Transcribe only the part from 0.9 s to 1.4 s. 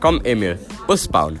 bauen.